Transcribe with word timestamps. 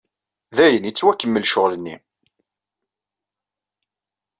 Dayen 0.55 0.89
ittwakemmel 0.89 1.45
ccƔel-nni. 1.49 1.95